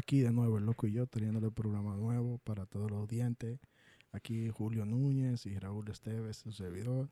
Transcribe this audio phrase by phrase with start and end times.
[0.00, 3.60] aquí de nuevo el loco y yo teniendo el programa nuevo para todos los dientes.
[4.12, 7.10] Aquí Julio Núñez y Raúl Esteves, su servidor,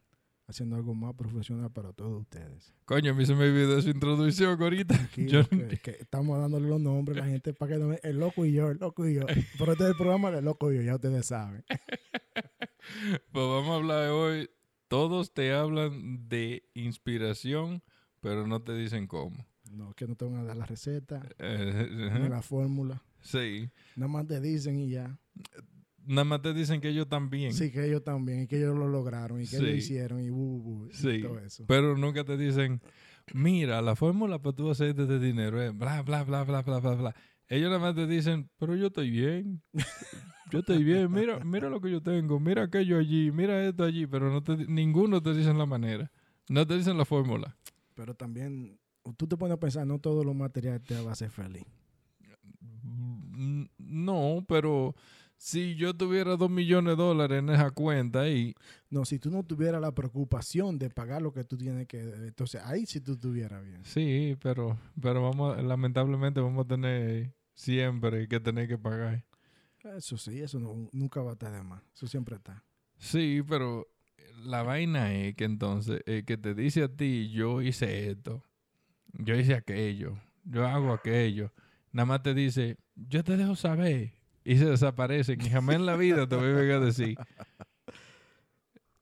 [0.49, 2.75] haciendo algo más profesional para todos ustedes.
[2.87, 4.95] Coño, a mí se me olvidó su introducción ahorita.
[5.05, 8.01] Aquí Yo- que- que estamos dándole los nombres a la gente para que no me-
[8.03, 9.27] el loco y yo, el loco y yo.
[9.59, 11.65] Pero este es el programa del loco y yo, ya ustedes saben.
[13.33, 14.51] Pues vamos a hablar de hoy.
[14.89, 17.83] Todos te hablan de inspiración,
[18.21, 19.45] pero no te dicen cómo.
[19.71, 23.03] No, que no te van a dar la receta, Eh, ni la fórmula.
[23.21, 23.69] sí.
[23.97, 25.19] Nada más te dicen y ya.
[26.07, 27.53] Nada más te dicen que ellos también.
[27.53, 29.75] Sí, que ellos también, y que ellos lo lograron, y que lo Sí.
[29.75, 31.21] hicieron, y bu, bu, y Sí.
[31.23, 31.65] todo eso.
[31.67, 32.81] Pero nunca te dicen,
[33.35, 36.95] mira, la fórmula para tú hacerte de dinero es bla, bla, bla, bla, bla, bla,
[36.95, 37.15] bla.
[37.49, 39.63] Ellos nada más te dicen, pero yo estoy bien.
[40.51, 44.07] Yo estoy bien, mira, mira lo que yo tengo, mira aquello allí, mira esto allí,
[44.07, 46.11] pero no te, ninguno te dicen la manera.
[46.49, 47.55] No te dicen la fórmula.
[47.95, 48.79] Pero también,
[49.17, 51.65] tú te pones a pensar, no todo lo material te va a hacer feliz.
[52.83, 54.95] Mm, No, pero
[55.37, 58.55] si yo tuviera dos millones de dólares en esa cuenta ahí,
[58.91, 62.01] No, si tú no tuvieras la preocupación de pagar lo que tú tienes que...
[62.01, 63.85] Entonces, ahí sí tú estuvieras bien.
[63.85, 69.25] sí, pero, pero vamos, lamentablemente vamos a tener siempre que tener que pagar.
[69.97, 71.83] Eso sí, eso no- nunca va a estar de más.
[71.95, 72.65] Eso siempre está.
[72.99, 73.87] Sí, pero
[74.45, 78.43] la vaina es que entonces, el que te dice a ti, yo hice esto,
[79.13, 81.53] yo hice aquello, yo hago aquello,
[81.93, 84.13] nada más te dice, yo te dejo saber,
[84.45, 87.17] y se desaparecen, y jamás en la vida te voy a venir a decir,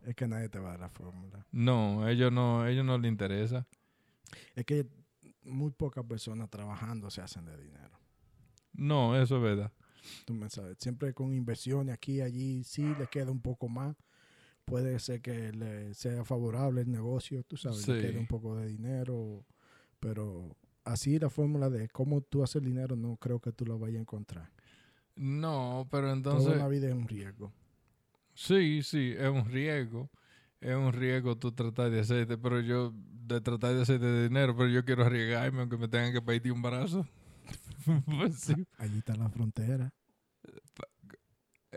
[0.03, 1.45] Es que nadie te va a dar la fórmula.
[1.51, 3.67] no, a ellos no, ellos no les interesa.
[4.55, 4.87] Es que
[5.43, 7.99] muy pocas personas trabajando se hacen de dinero.
[8.73, 9.73] No, eso es verdad.
[10.25, 10.77] Tú me sabes.
[10.79, 13.97] Siempre con inversiones aquí y allí, sí le queda un poco más.
[14.65, 18.01] Puede ser que le sea favorable el negocio, tú sabes, le Sí.
[18.07, 19.45] quede un poco de dinero.
[20.07, 23.99] Pero así la fórmula de cómo tú haces dinero no creo que tú lo vayas
[23.99, 24.53] a encontrar.
[25.17, 27.53] No, pero Toda entonces, la vida es un riesgo.
[28.33, 30.09] sí, sí, es un riesgo.
[30.61, 34.57] Es un riesgo tú tratar de hacerte, pero yo, de tratar de hacerte de dinero,
[34.57, 37.05] pero yo quiero arriesgarme aunque me tengan que pedir un brazo.
[38.07, 38.55] pues sí.
[38.79, 39.93] Allí está la frontera.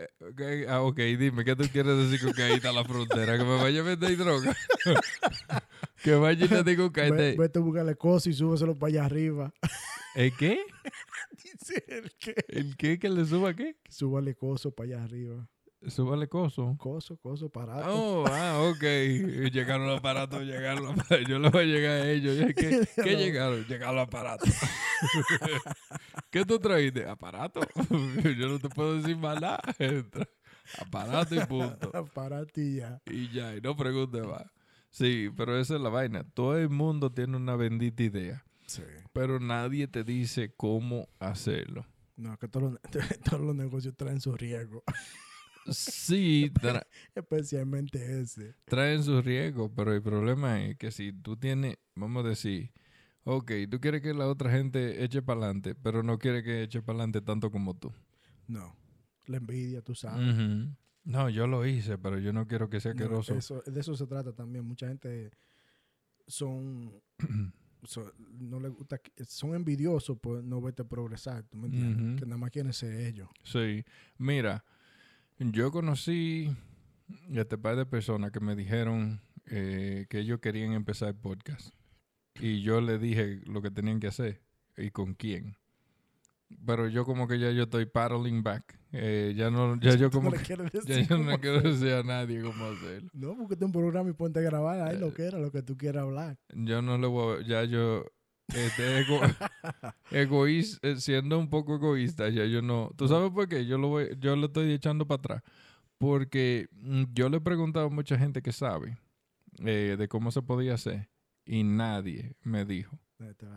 [0.02, 0.40] Eh, ok,
[0.70, 3.36] Ah, ok, dime, ¿qué tú quieres decir con que ahí está la frontera?
[3.36, 4.56] ¿Que me vaya a vender droga?
[6.02, 8.88] que vaya y te digo que ahí Ve- Vete a buscarle cosas y súbeselo para
[8.92, 9.52] allá arriba.
[10.14, 10.60] ¿El qué?
[11.44, 12.34] Dice el que.
[12.48, 12.98] ¿El qué?
[12.98, 13.76] ¿Que le suba qué?
[13.88, 15.46] Súbale coso para allá arriba.
[15.86, 16.76] Súbale coso.
[16.78, 17.94] Coso, coso, parado.
[17.94, 18.82] Oh, ah, ok.
[19.50, 21.26] Llegaron los aparatos, llegaron los aparatos.
[21.28, 22.36] Yo le voy a llegar a ellos.
[22.56, 23.64] ¿Qué, qué llegaron?
[23.66, 24.48] Llegaron los aparatos.
[26.30, 27.06] ¿Qué tú trajiste?
[27.06, 27.60] Aparato.
[28.38, 29.60] Yo no te puedo decir más nada.
[30.78, 31.90] Aparato y punto.
[32.14, 33.00] para ti ya.
[33.06, 34.44] Y ya, y no pregunte más.
[34.90, 36.24] Sí, pero esa es la vaina.
[36.34, 38.82] Todo el mundo tiene una bendita idea, Sí.
[39.12, 41.86] pero nadie te dice cómo hacerlo.
[42.16, 42.80] No, que todos los,
[43.24, 44.82] todos los negocios traen su riesgo.
[45.70, 48.54] Sí, tra- Especialmente ese.
[48.64, 52.72] traen sus riesgos, pero el problema es que si tú tienes, vamos a decir,
[53.24, 56.82] ok, tú quieres que la otra gente eche para adelante, pero no quiere que eche
[56.82, 57.92] para adelante tanto como tú.
[58.46, 58.76] No.
[59.26, 60.36] La envidia, tú sabes.
[61.04, 64.06] No, yo lo hice, pero yo no quiero que sea No, eso, de eso se
[64.06, 64.64] trata también.
[64.64, 65.30] Mucha gente
[66.26, 66.92] son,
[67.84, 72.20] son- no le gusta, son envidiosos por no verte progresar, ¿tú me entiendes?
[72.20, 73.28] Que nada más quieren ser ellos.
[73.44, 73.84] Sí,
[74.18, 74.64] mira,
[75.38, 76.54] yo conocí
[77.30, 81.74] este par de personas que me dijeron eh, que ellos querían empezar el podcast.
[82.40, 84.40] Y yo le dije lo que tenían que hacer
[84.76, 85.56] y con quién.
[86.66, 88.78] Pero yo como que ya yo estoy paddling back.
[88.92, 92.42] Eh, ya no, ya yo como no que, ya yo no quiero decir a nadie
[92.42, 93.08] cómo hacerlo.
[93.12, 95.62] No, búsquete un programa y ponte a grabar ahí Eh, lo que era, lo que
[95.62, 96.36] tú quieras hablar.
[96.52, 98.04] Yo no le voy a, ya yo,
[98.48, 99.20] este, ego,
[100.10, 103.64] egoísta, eh, siendo un poco egoísta, ya yo no, ¿tú sabes por qué?
[103.64, 105.42] Yo lo voy, yo lo estoy echando para atrás.
[105.98, 108.98] Porque mm, yo le he preguntado a mucha gente que sabe
[109.64, 111.08] eh, de cómo se podía hacer
[111.50, 112.96] y nadie me dijo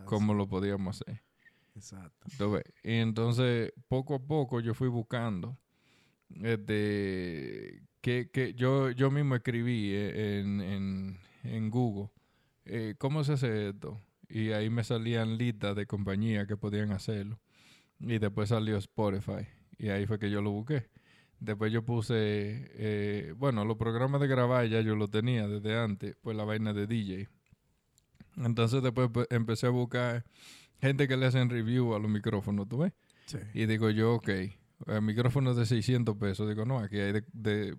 [0.04, 1.22] cómo lo podíamos hacer.
[1.76, 2.26] Exacto.
[2.82, 5.56] Y entonces, poco a poco yo fui buscando.
[6.42, 12.10] Este, que, que yo, yo mismo escribí eh, en, en, en Google,
[12.64, 14.00] eh, ¿cómo se hace esto?
[14.28, 17.38] Y ahí me salían listas de compañías que podían hacerlo.
[18.00, 19.46] Y después salió Spotify.
[19.78, 20.88] Y ahí fue que yo lo busqué.
[21.38, 22.16] Después yo puse,
[22.74, 26.72] eh, bueno, los programas de grabar ya yo lo tenía desde antes, pues la vaina
[26.72, 27.28] de DJ.
[28.36, 30.24] Entonces después pues, empecé a buscar
[30.80, 32.92] gente que le hacen review a los micrófonos, ¿tú ves?
[33.26, 33.38] Sí.
[33.54, 34.28] Y digo yo, ok,
[34.86, 36.48] el micrófono es de 600 pesos.
[36.48, 37.76] Digo, no, aquí hay de, de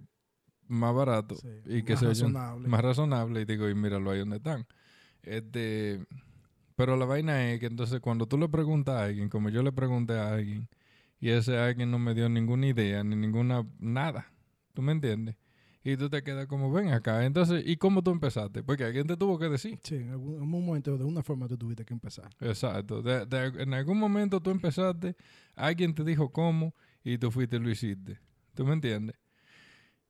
[0.67, 2.67] más barato Sí, y que más se oyen razonable.
[2.67, 3.41] más razonable.
[3.41, 4.65] Y digo, y míralo ahí donde están.
[5.23, 6.05] Este,
[6.75, 9.71] Pero la vaina es que entonces cuando tú le preguntas a alguien, como yo le
[9.71, 10.67] pregunté a alguien,
[11.19, 14.31] y ese alguien no me dio ninguna idea, ni ninguna, nada.
[14.73, 15.35] ¿Tú me entiendes?
[15.87, 17.23] Y tú te quedas como, ven acá.
[17.25, 18.63] Entonces, ¿y cómo tú empezaste?
[18.63, 19.79] Porque alguien te tuvo que decir.
[19.83, 22.27] Sí, en algún, en algún momento, de una forma, tú tuviste que empezar.
[22.41, 23.03] Exacto.
[23.03, 25.15] De- de- en algún momento tú empezaste,
[25.55, 26.73] alguien te dijo cómo
[27.03, 28.19] y tú fuiste y lo hiciste.
[28.55, 29.15] ¿Tú me entiendes?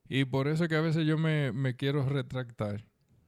[0.08, 2.86] Y por eso es que a veces yo me, me quiero retractar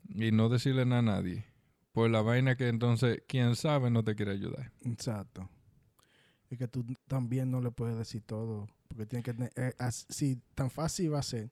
[0.08, 1.46] y no decirle nada a nadie.
[1.92, 4.72] Por la vaina que entonces, quien sabe, no te quiere ayudar.
[4.86, 5.50] Exacto.
[6.50, 8.68] Y que tú también no le puedes decir todo.
[8.88, 9.52] Porque tiene que tener.
[9.58, 9.74] eh,
[10.56, 11.52] tan fácil va a ser,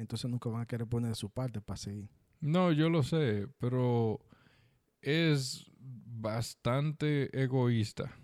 [0.00, 2.08] entonces nunca van a querer poner de su parte para seguir.
[2.40, 4.18] No, yo lo sé, pero
[5.02, 8.16] es bastante egoísta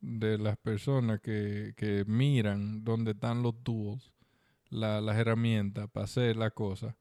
[0.00, 4.12] de las personas que, que miran dónde están los tools,
[4.70, 6.96] la- las herramientas para hacer la cosa,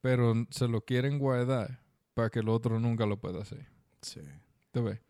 [0.00, 1.80] pero se lo quieren guardar
[2.14, 3.66] para que el otro nunca lo pueda hacer.
[4.02, 4.20] Sí.
[4.70, 5.00] ¿Te ves?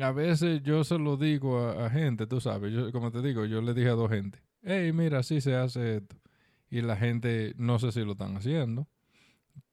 [0.00, 3.44] A veces yo se lo digo a, a gente, tú sabes, yo, como te digo,
[3.44, 6.16] yo le dije a dos gente, hey, mira, así se hace esto.
[6.70, 8.88] Y la gente, no sé si lo están haciendo,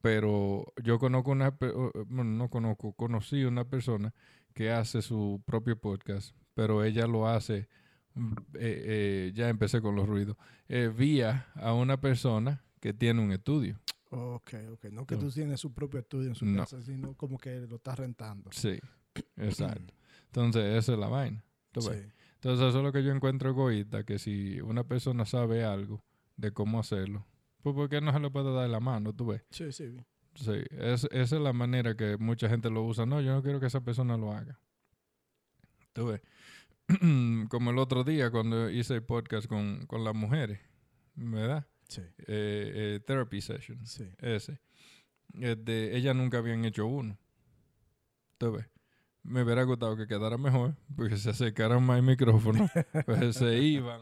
[0.00, 4.14] pero yo conozco una, o- bueno, no conozco, conocí una persona
[4.54, 7.68] que hace su propio podcast, pero ella lo hace,
[8.14, 10.36] mm, eh, eh, ya empecé con los ruidos,
[10.68, 13.80] eh, vía a una persona que tiene un estudio.
[14.10, 14.84] Ok, ok.
[14.92, 15.22] No que No.
[15.22, 16.60] tú tienes su propio estudio en su No.
[16.60, 18.50] casa, sino como que lo estás rentando.
[18.52, 18.78] Sí,
[19.36, 19.94] exacto.
[20.26, 21.42] Entonces, esa es la vaina.
[21.74, 22.12] Entonces
[22.44, 26.04] eso es lo que yo encuentro egoísta, que si una persona sabe algo
[26.42, 27.24] de cómo hacerlo,
[27.62, 29.14] pues ¿por qué no se le puede dar la mano?
[29.14, 29.42] ¿Tú ves?
[29.50, 29.96] Sí, sí.
[30.34, 33.06] Sí, es- esa es la manera que mucha gente lo usa.
[33.06, 34.58] No, yo no quiero que esa persona lo haga.
[35.92, 36.20] ¿Tú ves?
[37.48, 40.60] Como el otro día cuando hice el podcast con, con las mujeres,
[41.14, 41.66] ¿verdad?
[41.88, 42.00] Sí.
[42.26, 44.04] Eh, eh, therapy session, Sí.
[44.18, 44.58] ese.
[45.34, 47.18] Este, ellas nunca habían hecho uno.
[48.38, 48.66] ¿Tú ves?
[49.22, 52.68] Me hubiera gustado que quedara mejor, porque se acercaran más el micrófono,
[53.06, 54.00] pues se iban.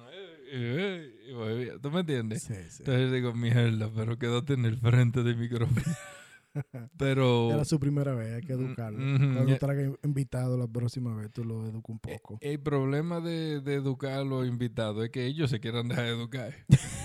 [1.80, 2.42] ¿Tú me entiendes?
[2.42, 2.82] Sí, sí.
[2.84, 5.80] Entonces digo, mierda, pero quédate en el frente del micrófono.
[6.98, 9.46] pero Era su primera vez, hay que Mm, educarlo.
[9.46, 12.38] ya- traiga invitado la próxima vez, tú lo educas un eh, poco.
[12.40, 16.52] el problema de, de educar a los invitados es que ellos se quieran dejar educar.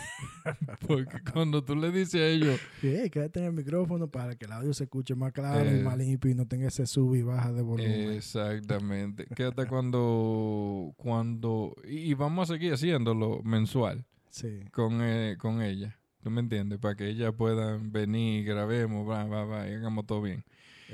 [0.87, 4.51] Porque cuando tú le dices a ellos, Sí, quédate en el micrófono para que el
[4.51, 7.21] audio se escuche más claro y Eh, más limpio y no tenga ese sub y
[7.21, 8.11] baja de volumen.
[8.11, 9.25] Exactamente.
[9.35, 14.59] Que hasta cuando, cuando, y vamos a seguir haciéndolo mensual sí.
[14.71, 15.97] con, eh, con ella.
[16.21, 16.79] ¿Tú me entiendes?
[16.79, 20.43] Para que ella pueda venir, grabemos, va, va, va, y hagamos todo bien.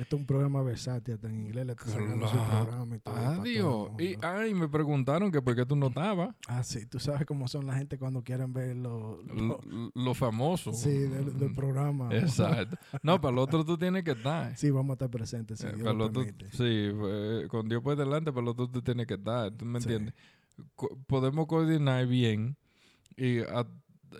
[0.02, 3.14] Esto es un programa versátil, hasta en inglés le está sacando su programa y todo.
[3.16, 3.90] para todo Adiós.
[4.00, 6.36] Y, ay, me preguntaron que por qué tú no estabas.
[6.48, 10.14] Ah, sí, tú sabes cómo son la gente cuando quieren ver lo, lo- Lo, lo
[10.14, 10.74] famoso.
[10.74, 12.10] sí, del, del programa.
[12.16, 12.78] Exacto.
[13.04, 14.58] No, para el otro tú tienes que estar.
[14.58, 16.30] Sí, vamos a estar presentes, si Eh, Dios para lo otro- sí,
[16.64, 19.52] eh, con Dios por delante, para el otro tú tienes que estar.
[19.52, 19.88] ¿Tú me Sí.
[19.90, 20.16] entiendes?
[20.76, 22.58] Co- podemos coordinar bien
[23.16, 23.68] y, a-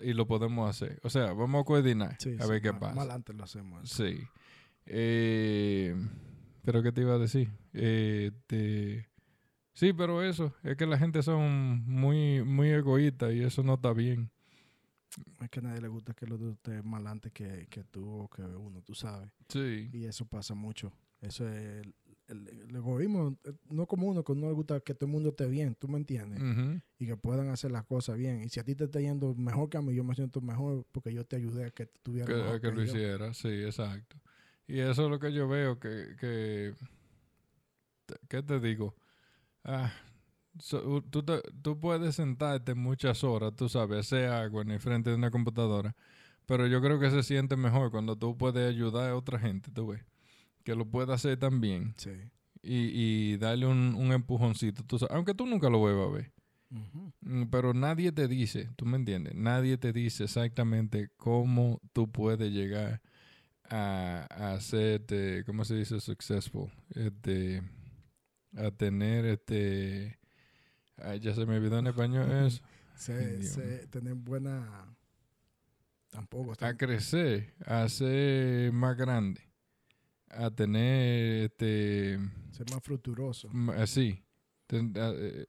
[0.02, 1.00] y lo podemos hacer.
[1.02, 2.94] O sea, vamos a coordinar Sí, a sí, ver qué más- pasa.
[2.94, 3.88] Más adelante lo hacemos.
[3.90, 4.20] Sí.
[4.86, 5.94] Eh,
[6.64, 7.48] pero ¿qué te iba a decir?
[7.72, 9.08] Eh, te-
[9.74, 13.92] Sí, pero eso, es que la gente son muy, muy egoístas y eso no está
[13.94, 14.30] bien.
[15.40, 18.06] Es que a nadie le gusta que el otro esté más adelante que, que tú
[18.06, 19.30] o que uno, tú sabes.
[19.48, 19.88] Sí.
[19.92, 20.92] Y eso pasa mucho.
[21.22, 21.54] Eso es
[21.86, 21.94] el,
[22.28, 25.30] el- el egoísmo, eh, no como uno, que no le gusta que todo el mundo
[25.30, 26.42] esté bien, ¿tú me entiendes?
[26.98, 28.42] Y que puedan hacer las cosas bien.
[28.42, 30.86] Y si a ti te está yendo mejor que a mí, yo me siento mejor
[30.92, 32.94] porque yo te ayudé a que estuviera que, que que lo yo.
[32.94, 34.16] hiciera, sí, exacto.
[34.66, 36.74] Y eso es lo que yo veo que, que
[38.28, 38.94] ¿qué te digo?
[39.64, 39.92] Ah,
[40.58, 45.10] so- tú, te- tú puedes sentarte muchas horas, tú sabes, hacer algo en el frente
[45.10, 45.94] de una computadora,
[46.46, 49.88] pero yo creo que se siente mejor cuando tú puedes ayudar a otra gente, tú
[49.88, 50.02] ves,
[50.64, 52.10] que lo pueda hacer también Sí.
[52.62, 56.32] y, y darle un, un empujoncito, tú sabes, aunque tú nunca lo vuelvas a ver.
[57.20, 62.50] Mm, Pero nadie te dice, tú me entiendes, nadie te dice exactamente cómo tú puedes
[62.50, 63.00] llegar
[63.72, 66.00] a, a ser, este, ¿cómo se dice?
[66.00, 66.70] Successful.
[66.94, 67.62] Este,
[68.56, 70.18] a tener, este,
[70.98, 72.62] ay, ya se me olvidó en español eso.
[72.94, 74.94] Se- se- tener buena...
[76.10, 76.52] Tampoco.
[76.60, 79.40] A crecer, a ser más grande,
[80.28, 82.18] a tener, este,
[82.50, 83.48] ser más fructuoso.
[83.78, 84.22] así.
[84.68, 85.44] Eh,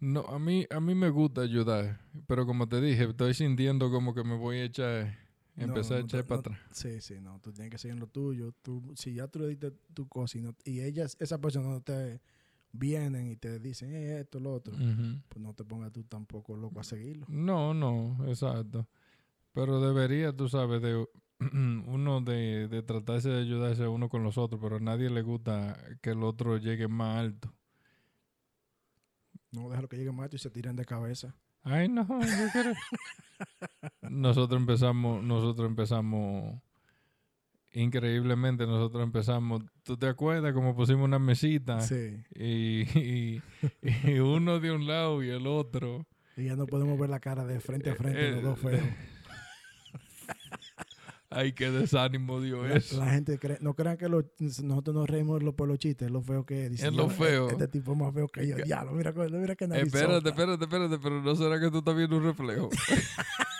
[0.00, 4.14] No, a mí, a mí me gusta ayudar, pero como te dije, estoy sintiendo como
[4.14, 5.16] que me voy a echar,
[5.54, 6.58] No, empezar a echar no, para no, atrás.
[6.72, 7.38] Sí, sí, no.
[7.40, 8.52] Tú tienes que seguir en lo tuyo.
[8.62, 12.20] Tú, si ya tú le diste tu cosa y, y ellas, esa persona no te
[12.72, 14.74] vienen y te dicen eh, esto, lo otro,
[15.28, 17.26] pues no te pongas tú tampoco loco a seguirlo.
[17.28, 18.88] No, no, exacto.
[19.52, 21.06] Pero debería, tú sabes, de
[21.40, 25.78] uno de, de tratarse de ayudarse uno con los otros, pero a nadie le gusta
[26.00, 27.52] que el otro llegue más alto.
[29.50, 31.36] No, déjalo que llegue más y se tiren de cabeza.
[31.64, 32.72] Ay, no, yo quiero.
[34.02, 36.60] nosotros empezamos, nosotros empezamos,
[37.72, 41.80] increíblemente, nosotros empezamos, ¿tú te acuerdas cómo pusimos una mesita?
[41.80, 42.22] Sí.
[42.34, 43.42] Y, y-
[44.04, 46.06] y uno de un lado y el otro.
[46.36, 48.82] Y ya no podemos ver la cara de frente a frente, los dos feos.
[51.34, 52.98] Ay, qué desánimo dio La, eso.
[52.98, 56.12] la gente cree, no crean que lo- nosotros nos reímos lo- por los chistes, es
[56.12, 56.70] lo feo que es.
[56.72, 57.48] Dicen, Es lo "No, feo".
[57.50, 58.56] Este tipo es más feo que yo.
[58.56, 62.16] Diablo, mira, mira que nariz Espérate, espérate, espérate, pero ¿no será que tú estás viendo
[62.16, 62.68] un reflejo?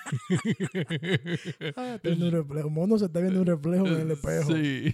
[1.77, 2.69] Ah, un reflejo.
[2.71, 4.53] Mono se está viendo un reflejo en el espejo.
[4.55, 4.93] Sí.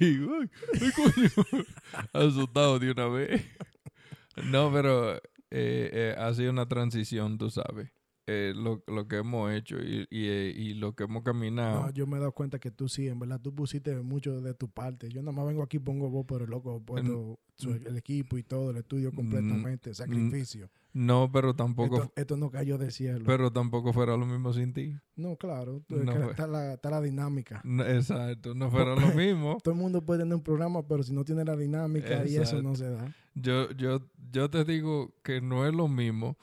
[0.94, 1.64] Coño.
[2.12, 3.44] Asustado de una vez.
[4.44, 5.20] No, pero eh,
[5.50, 7.90] eh, ha sido una transición, tú sabes.
[8.30, 11.84] Eh, lo, lo que hemos hecho y, y, eh, y lo que hemos caminado.
[11.86, 14.52] No, yo me he dado cuenta que tú sí, en verdad, tú pusiste mucho de
[14.52, 15.08] tu parte.
[15.08, 18.42] Yo nada más vengo aquí, pongo vos, pero el loco, puesto su- el equipo y
[18.42, 20.68] todo, el estudio completamente, sacrificio.
[20.92, 23.22] No, pero tampoco, Esto, esto no cayó del cielo.
[23.24, 24.94] pero tampoco fuera lo mismo sin ti.
[25.16, 27.60] no, claro, que está, la, está la dinámica.
[27.64, 29.56] No, exacto, no fuera lo mismo.
[29.62, 32.60] Todo el mundo puede tener un programa, pero si no tiene la dinámica y eso
[32.62, 33.10] no se da.
[33.34, 34.00] Yo, yo,
[34.32, 36.36] yo te digo que no es lo mismo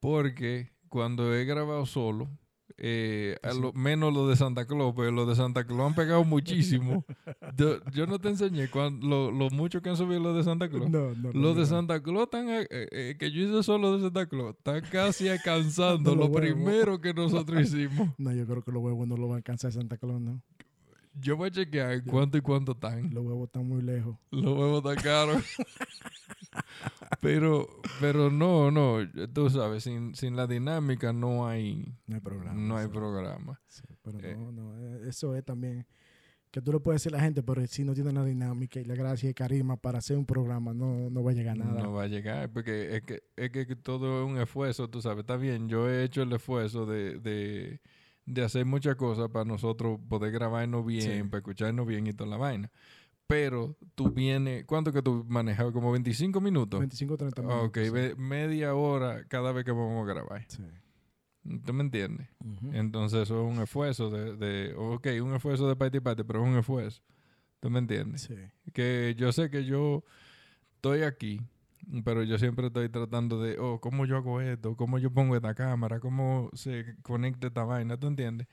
[0.00, 2.28] porque cuando he grabado solo,
[2.76, 6.24] eh, a lo, menos lo de Santa Claus, pero los de Santa Claus han pegado
[6.24, 7.04] muchísimo.
[7.56, 10.68] yo, yo no te enseñé cuan- lo, lo mucho que han subido los de Santa
[10.68, 10.90] Claus.
[10.90, 11.32] No, no.
[11.32, 11.64] Los de.
[11.66, 16.14] Santa Claus están, eh, eh, que yo hice solo de Santa Claus, están casi alcanzando
[16.16, 18.10] los lo primero que nosotros hicimos.
[18.18, 20.42] No, yo creo que los huevos no lo van a alcanzar Santa Claus, ¿no?
[21.14, 23.12] Yo voy a chequear cuánto y cuánto están.
[23.12, 24.16] Los huevos están muy lejos.
[24.30, 25.44] Los huevos están caros.
[27.20, 27.68] pero,
[28.00, 28.98] pero no, no,
[29.32, 32.60] tú sabes, sin, sin la dinámica no hay, No hay programa.
[32.60, 32.92] no hay sí.
[32.92, 33.60] programa.
[33.66, 34.36] Sí, pero Eh.
[34.36, 35.86] no, no, eh, eso es también
[36.50, 38.84] que tú le puedes decir a la gente, pero si no tiene la dinámica y
[38.84, 41.82] la gracia y carisma para hacer un programa, no, no va a llegar a nada.
[41.82, 45.20] No va a llegar, porque es que, es que todo es un esfuerzo, tú sabes,
[45.20, 47.80] está bien, yo he hecho el esfuerzo de, de,
[48.26, 51.28] de hacer muchas cosas para nosotros poder grabarnos bien, Sí.
[51.28, 52.70] para escucharnos bien y toda la vaina.
[53.26, 55.70] Pero tú vienes, ¿cuánto que tú manejas?
[55.72, 56.80] ¿Como 25 minutos?
[56.80, 57.68] 25 30 Ah, minutos.
[57.68, 58.14] Ok, sí.
[58.18, 60.44] media hora cada vez que vamos a grabar.
[60.48, 60.62] Sí.
[61.64, 62.28] ¿Tú me entiendes?
[62.72, 66.42] Entonces eso es un esfuerzo de, de, ok, un esfuerzo de parte y parte, pero
[66.44, 67.02] es un esfuerzo.
[67.58, 68.22] ¿Tú me entiendes?
[68.22, 68.34] Sí.
[68.72, 70.04] Que yo sé que yo
[70.76, 71.40] estoy aquí,
[72.04, 74.76] pero yo siempre estoy tratando de, oh, ¿cómo yo hago esto?
[74.76, 76.00] ¿Cómo yo pongo esta cámara?
[76.00, 77.96] ¿Cómo se conecta esta vaina?
[77.98, 78.46] ¿Tú entiendes?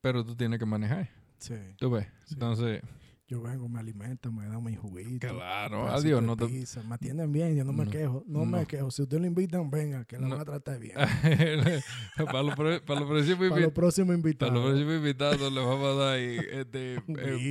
[0.00, 1.08] Pero tú tienes que manejar,
[1.38, 1.54] Sí.
[1.78, 2.06] ¿tú ves?
[2.24, 2.34] Sí.
[2.34, 2.82] Entonces,
[3.30, 5.28] Yo vengo, me alimento, me dan mi juguito.
[5.28, 6.46] claro, adiós, no te...
[6.46, 8.24] pizza, Me atienden bien, yo no me No, quejo.
[8.26, 8.90] No, me quejo.
[8.90, 10.30] Si usted lo invitan, venga, que la No.
[10.30, 10.94] van a tratar bien.
[12.16, 14.54] para los para próximos Para los invi- próximos para invitados.
[14.54, 17.00] los próximos invitados les vamos a dar este, eh,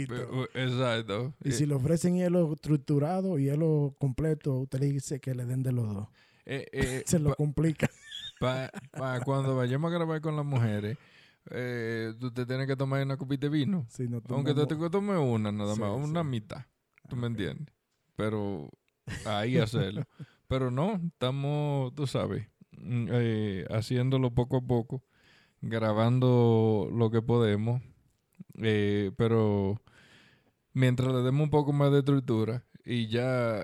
[0.09, 1.33] eh, exacto.
[1.43, 5.61] Y si le ofrecen hielo estructurado y hielo completo, usted le dice que le den
[5.61, 6.07] de los dos.
[6.45, 7.87] Eh, eh, Se lo complica.
[8.39, 10.97] pa- pa cuando vayamos a grabar con las mujeres,
[11.51, 13.85] eh, tú te tienes que tomar una copita de vino.
[14.09, 16.29] No Aunque tú tomamos- te tomes una nada Sí, más, una sí.
[16.29, 16.65] mitad.
[17.07, 17.31] ¿Tú Ah, me ok.
[17.31, 17.75] entiendes?
[18.15, 18.69] Pero
[19.25, 20.03] ahí hacerlo.
[20.47, 25.03] Pero no, estamos, tú sabes, mm, eh, haciéndolo poco a poco,
[25.61, 27.81] grabando lo que podemos.
[28.59, 29.81] eh, pero
[30.73, 33.63] mientras le demos un poco más de estructura y ya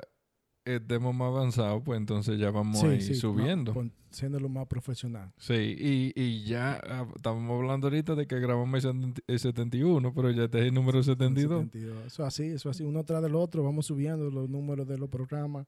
[0.65, 3.73] estemos más avanzados, pues entonces ya vamos Sí, a ir sí, subiendo.
[3.73, 5.31] más- siéndolo más profesional.
[5.37, 10.13] Sí, y, y ya ah, estábamos hablando ahorita de que grabamos el 70 el 71,
[10.13, 11.63] pero ya este es el número 72.
[11.65, 12.05] 72.
[12.05, 15.65] Eso así, eso así, uno tras del otro, vamos subiendo los números de los programas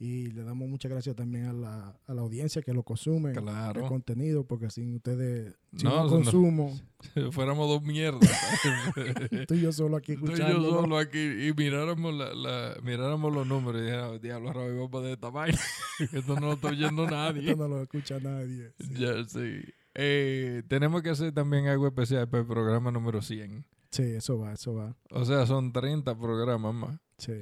[0.00, 3.36] y le damos muchas gracias también a la, a la audiencia que lo consume, el
[3.40, 3.86] Claro.
[3.88, 6.78] contenido, porque sin ustedes, si No, consumo,
[7.32, 8.20] Fuéramos dos mierdas.
[9.48, 10.70] tú y yo solo aquí Tú y yo escuchando.
[10.70, 15.30] solo aquí y miráramos, la, la- miráramos los números y dijéramos, diablo, para de esta
[15.30, 15.58] vaina.
[16.12, 17.50] Esto no lo está oyendo nadie.
[17.50, 18.72] Esto no lo escucha nadie.
[18.78, 18.94] sí.
[18.98, 19.60] Ya, sí.
[20.00, 23.64] Eh, tenemos que hacer también algo especial para el programa número 100.
[23.90, 24.94] Sí, eso va, eso va.
[25.10, 27.00] O sea, son 30 programas más.
[27.18, 27.32] Sí.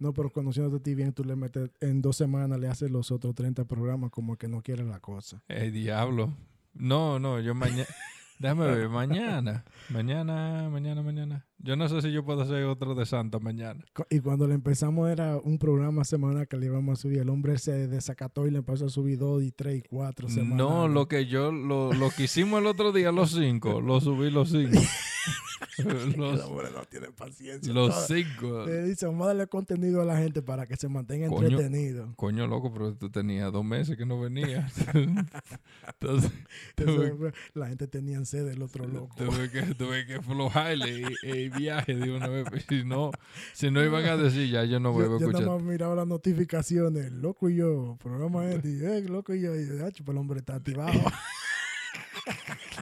[0.00, 3.10] No, pero conociéndote a ti bien, tú le metes, en dos semanas le haces los
[3.12, 5.42] otros 30 programas como que no quiere la cosa.
[5.46, 6.34] El diablo.
[6.72, 7.84] No, no, yo mañana.
[8.38, 9.66] Déjame ver, mañana.
[9.90, 11.46] Mañana, mañana, mañana.
[11.58, 13.84] Yo no sé si yo puedo hacer otro de Santa mañana.
[14.08, 17.18] Y cuando le empezamos era un programa semanal que le íbamos a subir.
[17.18, 20.56] El hombre se desacató y le empezó a subir dos y tres y cuatro semanas.
[20.56, 24.30] No, lo que yo, lo, lo que hicimos el otro día, los cinco, lo subí
[24.30, 24.78] los cinco.
[26.16, 27.72] Los los, hombres no tienen paciencia.
[27.72, 28.66] los Todo- cinco.
[28.66, 31.48] Le dice, vamos a darle contenido a la gente para que se mantenga Coño.
[31.48, 32.12] entretenido.
[32.16, 34.72] Coño, loco, pero tú tenías dos meses que no venías.
[36.00, 36.30] Entonces,
[36.74, 39.14] tuve, la gente tenía sed del otro loco.
[39.16, 42.44] tuve que, tuve que aflojarle el, el viaje de una vez.
[42.48, 43.10] pues, Si no,
[43.52, 45.56] si no iban a decir, ya yo no vuelvo a yo nada escuchar.
[45.60, 49.86] más miraba las notificaciones, loco y yo, programa este, eh, loco y yo, y yo,
[49.86, 50.92] "Ach, pues el hombre está activado.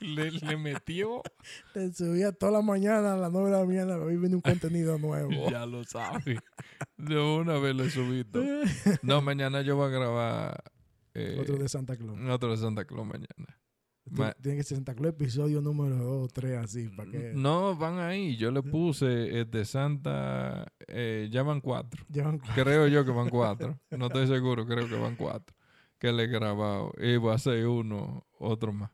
[0.01, 1.23] Le, le metió,
[1.75, 4.99] Le subía toda la mañana a las 9 de la mañana, hoy viene un contenido
[4.99, 5.31] nuevo.
[5.51, 6.39] ya lo sabe.
[6.97, 8.43] De una vez lo he subido.
[9.03, 10.63] No, mañana yo voy a grabar
[11.15, 12.19] eh, Otro de Santa Claus.
[12.31, 13.59] otro de Santa Claus mañana.
[14.11, 17.77] Ma- Tiene que ser Santa Claus, episodio número 2 o 3, así, para que No,
[17.77, 18.37] van ahí.
[18.39, 20.73] Yo le puse el de Santa.
[20.87, 22.05] eh, ya van cuatro.
[22.11, 23.79] llevan Creo yo que van cuatro.
[23.91, 25.55] No estoy seguro, creo que van cuatro.
[25.99, 26.93] Que le he grabado.
[26.99, 28.91] Y voy a hacer uno, otro más.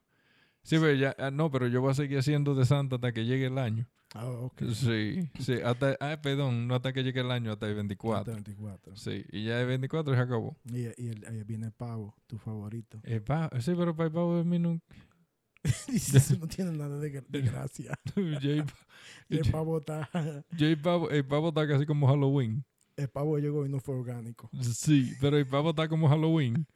[0.64, 3.24] Sí, pero ya, ah, no, pero yo voy a seguir haciendo de Santa hasta que
[3.24, 3.86] llegue el año.
[4.14, 4.62] Ah, ok.
[4.72, 8.32] Sí, sí, hasta, ah, perdón, no hasta que llegue el año, hasta el 24.
[8.32, 8.96] 24.
[8.96, 10.56] Sí, y ya el 24 se acabó.
[10.72, 12.98] Y, y el- ahí viene el pavo, tu favorito.
[13.02, 14.80] El pa- sí, pero para el pavo de mí no.
[15.88, 17.98] Eso no tiene nada de, gra- de gracia.
[18.16, 18.64] el
[19.28, 20.08] Y el pavo está...
[20.58, 22.64] el pavo, el pavo está casi como Halloween.
[22.96, 24.48] El pavo llegó y no fue orgánico.
[24.62, 26.66] Sí, pero el pavo está como Halloween.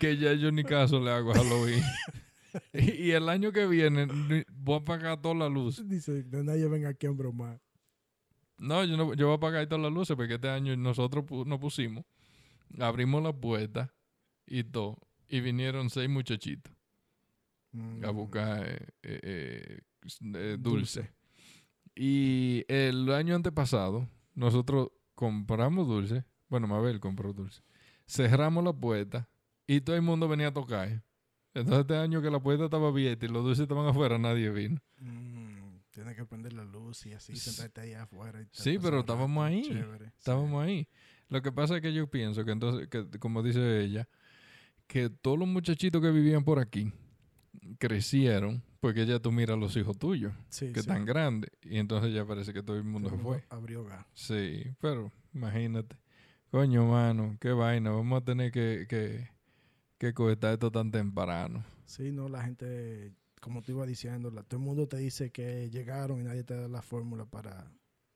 [0.00, 1.82] Que ya yo ni caso le hago a Halloween.
[2.72, 4.06] y, y el año que viene
[4.52, 5.88] voy a apagar todas las luces.
[5.88, 7.60] Dice, nadie venga aquí a bromar.
[8.58, 11.44] No, yo, no, yo voy a apagar todas las luces porque este año nosotros pu-
[11.46, 12.04] nos pusimos,
[12.78, 13.92] abrimos la puerta
[14.46, 14.98] y todo.
[15.28, 16.72] Y vinieron seis muchachitos
[17.74, 18.04] Mm.
[18.04, 19.80] a buscar eh, eh, eh,
[20.34, 21.10] eh, dulce.
[21.94, 26.24] Y el año antepasado, nosotros compramos dulce.
[26.48, 27.62] Bueno, Mabel compró dulce.
[28.06, 29.28] Cerramos la puerta
[29.66, 31.02] y todo el mundo venía a tocar.
[31.54, 34.80] Entonces, este año que la puerta estaba abierta y los dulces estaban afuera, nadie vino.
[34.98, 35.52] Mm,
[35.90, 38.40] Tienes que prender la luz y así, sentarte ahí afuera.
[38.40, 39.60] y Sí, pero estábamos ahí.
[39.62, 40.06] chévere.
[40.06, 40.12] Sí.
[40.18, 40.88] Estábamos ahí.
[41.28, 44.08] Lo que pasa es que yo pienso que entonces, que, como dice ella,
[44.86, 46.90] que todos los muchachitos que vivían por aquí
[47.78, 50.80] crecieron, porque ya tú miras los hijos tuyos, Sí, que sí.
[50.80, 53.44] están grandes, y entonces ya parece que todo el mundo Todo se fue.
[53.50, 54.06] Abrió gas.
[54.14, 55.96] Sí, pero imagínate.
[56.50, 57.90] Coño, mano, qué vaina.
[57.90, 59.28] Vamos a tener que, que,
[60.02, 61.64] que cortar esto tan temprano.
[61.86, 65.70] Sí, no, la gente, como te iba diciendo, la- todo el mundo te dice que
[65.70, 67.70] llegaron y nadie te da la fórmula para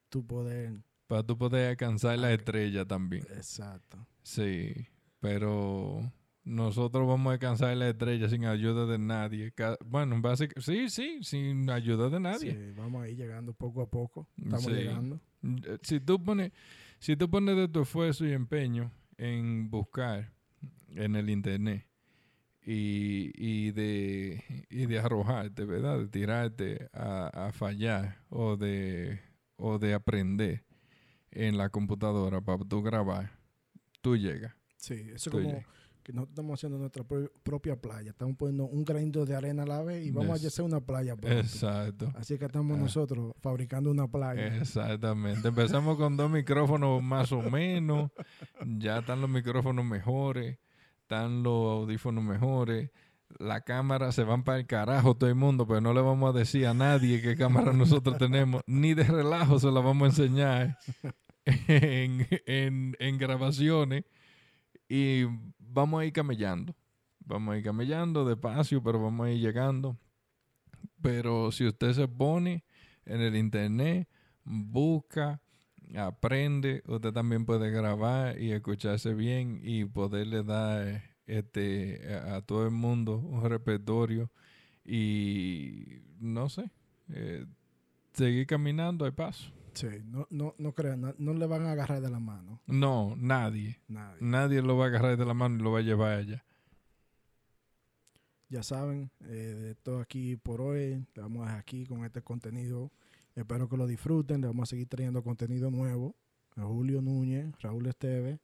[0.08, 0.82] tu poder.
[1.06, 3.22] Para tú poder alcanzar la estrella también.
[3.30, 4.04] Exacto.
[4.24, 4.72] Sí,
[5.20, 6.10] pero
[6.42, 9.52] nosotros vamos a alcanzar la estrella sin ayuda de nadie.
[9.84, 12.52] Bueno, básicamente, sí, sí, sin ayuda de nadie.
[12.52, 14.26] Sí, vamos a ir llegando poco a poco.
[14.36, 14.70] Estamos Sí.
[14.72, 15.20] llegando.
[15.42, 16.50] Eh, Si tú pones,
[16.98, 20.32] si tú pones de tu esfuerzo y empeño en buscar
[20.90, 21.86] en el internet
[22.64, 25.98] y, y de y de arrojarte, ¿verdad?
[26.00, 29.20] De tirarte a, a fallar o de
[29.56, 30.64] o de aprender
[31.30, 33.30] en la computadora para tú grabar,
[34.00, 34.54] tú llegas.
[34.76, 35.66] Sí, eso es Tú como llegas.
[36.06, 38.10] Que nosotros estamos haciendo nuestra pro- propia playa.
[38.10, 41.16] Estamos poniendo un granito de arena a la vez y vamos a hacer una playa
[41.16, 41.36] pronto.
[41.40, 42.12] Exacto.
[42.14, 42.80] Así que estamos Ah.
[42.80, 44.56] nosotros fabricando una playa.
[44.56, 45.48] Exactamente.
[45.48, 48.12] Empezamos con dos micrófonos más o menos.
[48.78, 50.58] Ya están los micrófonos mejores.
[51.02, 52.90] Están los audífonos mejores.
[53.40, 56.38] La cámara se van para el carajo todo el mundo, pero no le vamos a
[56.38, 58.62] decir a nadie qué cámara nosotros tenemos.
[58.68, 60.78] Ni de relajo se la vamos a enseñar
[61.66, 64.04] en, en, en grabaciones.
[64.88, 65.24] Y
[65.76, 66.74] vamos a ir camellando.
[67.20, 69.98] Vamos a ir camellando despacio, pero vamos a ir llegando.
[71.02, 72.64] Pero si usted se pone
[73.04, 74.08] en el internet,
[74.42, 75.40] busca,
[75.94, 82.70] aprende, usted también puede grabar y escucharse bien y poderle dar este a, todo el
[82.70, 84.30] mundo un repertorio
[84.84, 86.70] y no sé,
[87.10, 87.44] eh,
[88.14, 89.52] seguir caminando al paso.
[89.76, 92.60] Sí, no, no, no crean, no, no le van a agarrar de la mano.
[92.66, 94.16] No, nadie, Nadie.
[94.20, 96.42] nadie lo va a agarrar de la mano y lo va a llevar allá.
[98.48, 99.26] Ya saben, eh,
[99.58, 101.04] de todo aquí por hoy.
[101.14, 102.90] Le vamos a dejar aquí con este contenido.
[103.34, 104.40] Espero que lo disfruten.
[104.40, 106.14] Le vamos a seguir trayendo contenido nuevo.
[106.54, 108.38] A Julio Núñez, Raúl Esteves.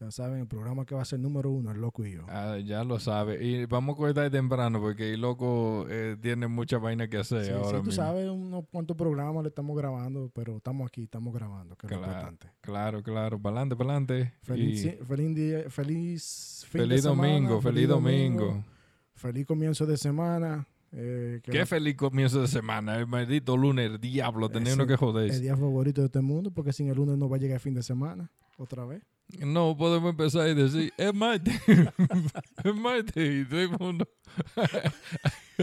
[0.00, 2.24] Ya saben, el programa que va a ser número uno, El Loco y yo.
[2.28, 3.44] Ah, ya lo sabe.
[3.44, 7.50] Y vamos a cortar temprano porque el loco eh, tiene mucha vaina que hacer Sí,
[7.50, 7.92] ahora sí, tú mismo.
[7.92, 11.98] sabes unos cuantos programas le estamos grabando, pero estamos aquí, estamos grabando, que es lo
[11.98, 12.12] Claro.
[12.12, 12.46] importante.
[12.60, 13.40] Claro, claro.
[13.42, 14.32] Para adelante, para adelante.
[14.42, 18.64] Feliz, feliz, día, feliz fin de Feliz semana, domingo, feliz domingo.
[19.14, 20.64] Feliz comienzo de semana.
[20.92, 22.96] eh, Qué feliz comienzo de semana.
[22.96, 25.40] El maldito lunes, el diablo, tenía uno que el joderse.
[25.40, 27.74] día favorito de este mundo, porque sin el lunes no va a llegar el fin
[27.74, 29.02] de semana, otra vez.
[29.40, 31.60] No, podemos empezar y decir, es martes,
[32.64, 34.08] es martes, y todo el mundo.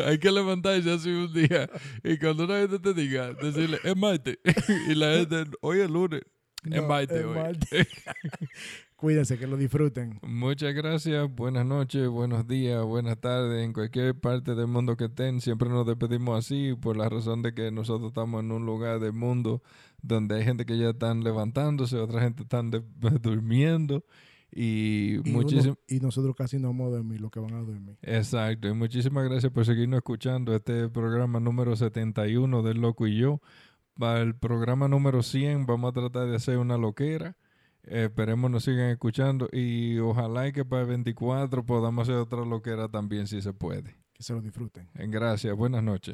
[0.06, 1.70] Hay que levantarse así un día
[2.04, 4.38] y cuando una gente te diga, decirle, es martes,
[4.90, 6.22] y la gente, hoy es lunes,
[6.64, 7.88] es martes es hoy.
[8.96, 10.20] Cuídense, que lo disfruten.
[10.22, 15.42] Muchas gracias, buenas noches, buenos días, buenas tardes, en cualquier parte del mundo que estén.
[15.42, 19.14] Siempre nos despedimos así por la razón de que nosotros estamos en un lugar del
[19.14, 19.62] mundo
[20.08, 22.84] donde hay gente que ya están levantándose, otra gente están de-
[23.22, 24.04] durmiendo
[24.52, 25.78] y, Y, uno- muchísimas...
[25.88, 27.98] y nosotros casi no vamos a dormir, lo que van a dormir.
[28.02, 33.42] Exacto, y muchísimas gracias por seguirnos escuchando este programa número 71 del Loco y yo.
[33.98, 37.38] Para el programa número 100 vamos a tratar de hacer una loquera.
[37.84, 42.44] Eh, esperemos nos sigan escuchando y ojalá y que para el 24 podamos hacer otra
[42.46, 43.96] loquera también si se puede.
[44.14, 44.88] Que se lo disfruten.
[44.94, 46.14] Gracias, buenas noches.